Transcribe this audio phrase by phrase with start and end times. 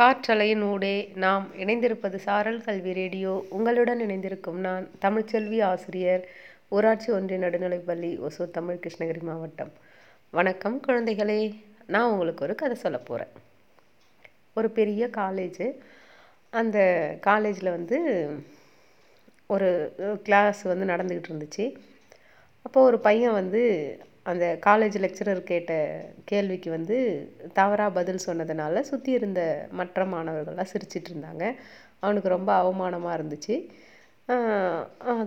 [0.00, 3.46] காற்றலையின் ஊடே நாம் இணைந்திருப்பது சாரல் கல்வி ரேடியோ.
[3.50, 6.22] உங்களுடன் இணைந்திருக்கும் நான் தமிழ்ச்செல்வி ஆசிரியர்
[6.68, 9.72] ஊராட்சி ஒன்றிய நடுநிலைப்பள்ளி ஒசூர் தமிழ் கிருஷ்ணகிரி மாவட்டம்.
[10.30, 11.38] வணக்கம் குழந்தைகளே
[11.86, 13.32] நான் உங்களுக்கு ஒரு கதை சொல்ல போகிறேன்
[14.54, 15.66] ஒரு பெரிய காலேஜு.
[16.50, 16.78] அந்த
[17.20, 17.98] காலேஜில் வந்து
[19.46, 19.70] ஒரு
[20.22, 21.76] கிளாஸ் வந்து நடந்துக்கிட்டு இருந்துச்சு.
[22.62, 23.64] அப்போது ஒரு பையன் வந்து
[24.26, 25.72] அந்த காலேஜ் லெக்சரர் கேட்ட
[26.30, 26.96] கேள்விக்கு வந்து
[27.58, 29.40] தவறாக பதில் சொன்னதுனால சுற்றி இருந்த
[29.78, 31.44] மற்ற மாணவர்கள்லாம் சிரிச்சிட்டு இருந்தாங்க.
[32.04, 33.54] அவனுக்கு ரொம்ப அவமானமாக இருந்துச்சு.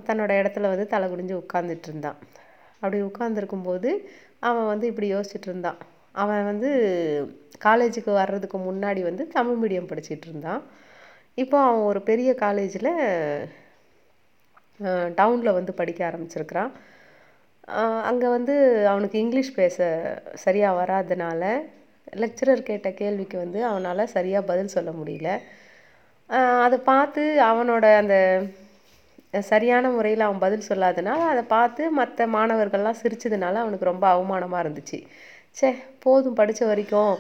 [0.07, 2.19] தன்னோட இடத்துல வந்து தலை குடிஞ்சு உட்காந்துட்டு இருந்தான்.
[2.81, 3.89] அப்படி உட்காந்துருக்கும்போது
[4.49, 5.79] அவன் வந்து இப்படி யோசிச்சுட்டு இருந்தான்.
[6.23, 6.69] அவன் வந்து
[7.65, 10.61] காலேஜுக்கு வர்றதுக்கு முன்னாடி வந்து தமிழ் மீடியம் படிச்சுட்டு இருந்தான்.
[11.43, 12.91] இப்போ அவன் ஒரு பெரிய காலேஜில்
[15.19, 16.71] டவுனில் வந்து படிக்க ஆரம்பிச்சிருக்கிறான்.
[18.09, 18.55] அங்கே வந்து
[18.91, 19.77] அவனுக்கு இங்கிலீஷ் பேச
[20.45, 21.43] சரியாக வராதனால
[22.21, 25.29] லெக்சரர் கேட்ட கேள்விக்கு வந்து அவனால் சரியாக பதில் சொல்ல முடியல.
[26.65, 28.15] அதை பார்த்து அவனோட அந்த
[29.51, 34.99] சரியான முறையில் அவன் பதில் சொல்லாதனால அதை பார்த்து மற்ற மாணவர்கள்லாம் சிரிச்சதுனால அவனுக்கு ரொம்ப அவமானமாக இருந்துச்சு.
[35.59, 35.69] சே
[36.03, 37.15] போதும் படித்த வரைக்கும்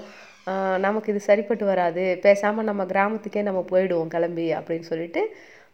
[0.85, 2.03] நமக்கு இது சரிப்பட்டு வராது.
[2.25, 5.21] பேசாமல் நம்ம கிராமத்துக்கே நம்ம போயிடுவோம் கிளம்பி அப்படின்னு சொல்லிட்டு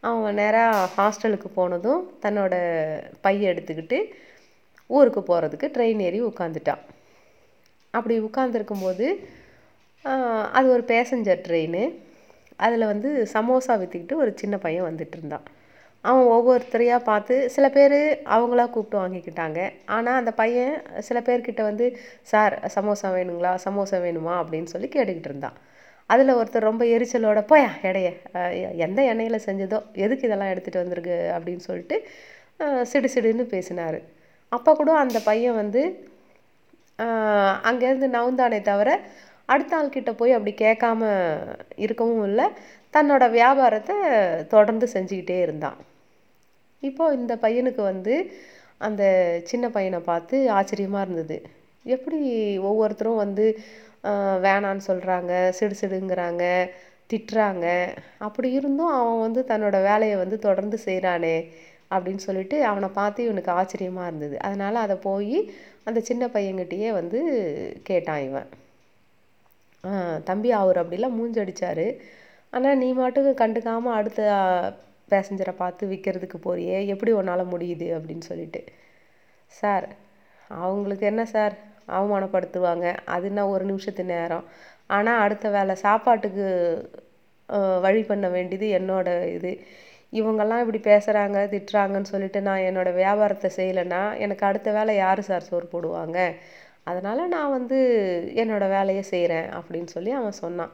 [0.09, 2.55] அவன் நேராக ஹாஸ்டலுக்கு போனதும் தன்னோட
[3.25, 3.99] பையை எடுத்துக்கிட்டு
[4.89, 6.83] ஊருக்கு போகிறதுக்கு ட்ரெயின் ஏறி உட்காந்துட்டான்
[7.93, 9.07] அப்படி உட்காந்துருக்கும்போது
[10.57, 11.81] அது ஒரு பேசஞ்சர் ட்ரெயின்
[12.65, 15.45] அதில் வந்து சமோசா விற்றுக்கிட்டு ஒரு சின்ன பையன் வந்துட்டு இருந்தான்
[16.03, 17.95] அவன் ஒவ்வொருத்தரையாக பார்த்து சில பேர்
[18.35, 19.59] அவங்களா கூப்பிட்டு வாங்கிக்கிட்டாங்க.
[19.95, 20.75] ஆனால் அந்த பையன்
[21.07, 21.85] சில பேர்கிட்ட வந்து
[22.31, 23.51] சார் சமோசா வேணுங்களா?
[23.65, 24.33] சமோசா வேணுமா?
[24.41, 25.57] அப்படின்னு சொல்லி கேட்டுக்கிட்டு இருந்தான்.
[26.09, 28.07] அதில் ஒருத்தர் ரொம்ப எரிச்சலோட போயா எடைய
[28.85, 31.17] எந்த எண்ணெயில் செஞ்சதோ எதுக்கு இதெல்லாம் எடுத்துகிட்டு வந்திருக்கு?
[31.35, 31.97] அப்படின்னு சொல்லிட்டு
[32.91, 33.99] சிடு சிடுன்னு பேசினார்.
[34.51, 35.81] அப்போ கூட அந்த பையன் வந்து
[37.69, 38.89] அங்கேருந்து நவுந்தானே தவிர
[39.53, 41.01] அடுத்த ஆள்கிட்ட போய் அப்படி கேட்காம
[41.85, 42.45] இருக்கவும் இல்லை.
[42.93, 43.95] தன்னோட வியாபாரத்தை
[44.53, 45.79] தொடர்ந்து செஞ்சுக்கிட்டே இருந்தான்.
[46.83, 48.15] இப்போது இந்த பையனுக்கு வந்து
[48.87, 49.03] அந்த
[49.51, 51.37] சின்ன பையனை பார்த்து ஆச்சரியமாக இருந்தது.
[51.85, 52.19] எப்படி
[52.69, 53.45] ஒவ்வொருத்தரும் வந்து
[54.45, 56.43] வேணான்னு சொல்கிறாங்க சிடு சிடுங்கிறாங்க
[57.11, 57.65] திட்டுறாங்க.
[58.27, 61.35] அப்படி இருந்தும் அவன் வந்து தன்னோட வேலையை வந்து தொடர்ந்து செய்கிறானே
[61.91, 64.35] அப்படின்னு சொல்லிட்டு அவனை பார்த்து இவனுக்கு ஆச்சரியமாக இருந்தது.
[64.47, 65.37] அதனால் அதை போய்
[65.87, 67.19] அந்த சின்ன பையன்கிட்டயே வந்து
[67.89, 68.49] கேட்டான் இவன்.
[70.29, 71.85] தம்பி அவர் அப்படிலாம் மூஞ்சடிச்சார்.
[72.53, 74.21] ஆனால் நீ மாட்டுக்கு கண்டுக்காமல் அடுத்த
[75.13, 76.77] பேசஞ்சரை பார்த்து விற்கிறதுக்கு போறியே.
[76.93, 77.87] எப்படி உன்னால் முடியுது?
[77.97, 78.61] அப்படின்னு சொல்லிட்டு.
[79.51, 79.87] சார்
[80.65, 81.55] அவங்களுக்கு என்ன சார்?
[81.97, 82.87] அவமானப்படுத்துவாங்க.
[83.15, 84.45] அது என்ன ஒரு நிமிஷத்து நேரம்.
[84.97, 86.45] ஆனால் அடுத்த வேலை சாப்பாட்டுக்கு
[87.85, 89.51] வழி பண்ண வேண்டியது என்னோட இது.
[90.13, 95.67] இவங்கெல்லாம் இப்படி பேசுகிறாங்க திட்டுறாங்கன்னு சொல்லிட்டு நான் என்னோடய வியாபாரத்தை செய்யலைன்னா எனக்கு அடுத்த வேலை யார் சார் சோறு
[95.73, 96.17] போடுவாங்க?
[96.89, 97.77] அதனால் நான் வந்து
[98.41, 100.73] என்னோடய வேலையை செய்கிறேன் அப்படின்னு சொல்லி அவன் சொன்னான்.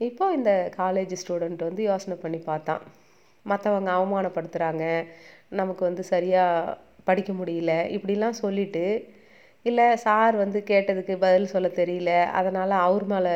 [0.00, 2.82] இப்போ இந்த காலேஜ் ஸ்டூடெண்ட் வந்து யோசனை பண்ணி பார்த்தான்.
[3.46, 4.84] மற்றவங்க அவமானப்படுத்துகிறாங்க
[5.60, 6.76] நமக்கு வந்து சரியாக
[7.08, 8.84] படிக்க முடியல இப்படிலாம் சொல்லிவிட்டு
[9.66, 13.34] இல்லை சார் வந்து கேட்டதுக்கு பதில் சொல்ல தெரியல அதனால் அவர் மேலே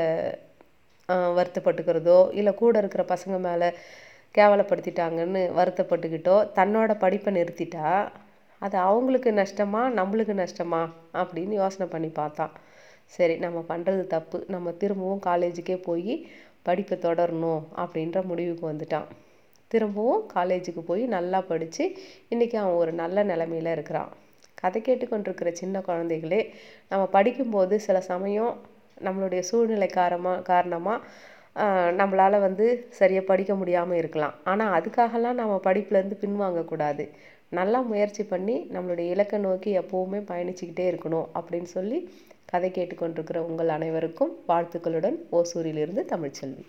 [1.38, 3.68] வருத்தப்பட்டுக்கிறதோ இல்லை கூட இருக்கிற பசங்க மேலே
[4.34, 7.86] கேவலப்படுத்திட்டாங்கன்னு வருத்தப்பட்டுக்கிட்டோ தன்னோட படிப்பை நிறுத்திட்டா
[8.62, 10.82] அது அவங்களுக்கு நஷ்டமா நம்மளுக்கு நஷ்டமா
[11.20, 12.54] அப்படின்னு யோசனை பண்ணி பார்த்தான்
[13.16, 14.38] சரி நம்ம பண்ணுறது தப்பு.
[14.48, 16.14] நம்ம திரும்பவும் காலேஜுக்கே போய்
[16.62, 19.06] படிப்பை தொடரணும் அப்படின்ற முடிவுக்கு வந்துட்டான்.
[19.70, 21.84] திரும்பவும் காலேஜுக்கு போய் நல்லா படித்து
[22.32, 24.10] இன்றைக்கி அவன் ஒரு நல்ல நிலமையில இருக்கிறான்.
[24.54, 26.40] கதை கேட்டுக்கொண்டிருக்கிற சின்ன குழந்தைகளே
[26.88, 28.54] நம்ம படிக்கும்போது சில சமயம்
[29.06, 31.04] நம்மளுடைய சூழ்நிலை காரமாக காரணமாக
[32.00, 32.66] நம்மளால் வந்து
[32.98, 34.34] சரியாக படிக்க முடியாமல் இருக்கலாம்.
[34.44, 37.06] ஆனால் அதுக்காகலாம் நம்ம படிப்புலேருந்து பின்வாங்கக்கூடாது
[37.58, 42.00] நல்லா முயற்சி பண்ணி நம்மளுடைய இலக்கை நோக்கி எப்போவுமே பயணிச்சுக்கிட்டே இருக்கணும் அப்படின்னு சொல்லி
[42.52, 46.64] கதை கேட்டுக்கொண்டிருக்கிற உங்கள் அனைவருக்கும் வாழ்த்துக்களுடன் ஓசூரிலிருந்து தமிழ்ச்செல்வி.